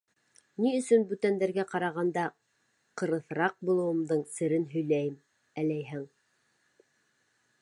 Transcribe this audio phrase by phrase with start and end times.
[0.63, 2.23] Ни өсөн бүтәндәргә ҡарағанда
[3.01, 5.17] ҡырыҫыраҡ булыуымдың серен һөйләйем,
[5.65, 6.13] әләйһәң.